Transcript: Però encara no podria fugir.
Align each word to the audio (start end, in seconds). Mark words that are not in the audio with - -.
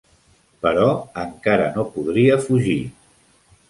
Però 0.63 0.87
encara 1.25 1.69
no 1.79 1.87
podria 1.93 2.43
fugir. 2.51 2.83